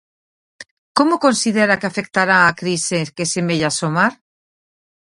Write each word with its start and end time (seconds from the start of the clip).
Como 0.97 1.21
considera 1.25 1.79
que 1.79 1.87
afectará 1.89 2.37
a 2.43 2.55
crise 2.61 2.99
que 3.15 3.29
semella 3.33 3.67
asomar? 3.71 4.13